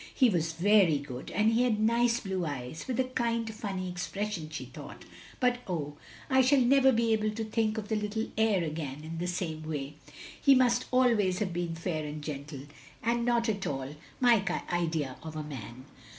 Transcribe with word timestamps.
"He 0.25 0.29
was 0.29 0.53
very 0.53 0.97
good 0.97 1.29
and 1.29 1.51
he 1.53 1.61
had 1.61 1.79
nice 1.79 2.21
blue 2.21 2.43
eyes, 2.43 2.85
with 2.87 2.99
a 2.99 3.03
kind 3.03 3.47
funny 3.53 3.87
expression,*' 3.87 4.49
she 4.49 4.65
thought, 4.65 5.05
"but 5.39 5.59
oh, 5.67 5.95
I 6.27 6.41
shall 6.41 6.59
never 6.61 6.91
be 6.91 7.13
able 7.13 7.29
to 7.29 7.43
think 7.43 7.77
of 7.77 7.87
the 7.87 7.95
* 7.95 7.95
little 7.95 8.27
heir' 8.35 8.63
again 8.63 9.03
in 9.03 9.19
the 9.19 9.27
same 9.27 9.61
way. 9.61 9.97
He 10.41 10.55
must 10.55 10.89
jal 10.89 11.15
ways 11.15 11.37
have 11.37 11.53
been 11.53 11.75
fair 11.75 12.03
and 12.03 12.23
gentle, 12.23 12.61
and 13.03 13.23
not 13.23 13.47
at 13.47 13.67
all 13.67 13.95
my 14.19 14.43
idea 14.73 15.17
of 15.21 15.35
a 15.35 15.43
man. 15.43 15.85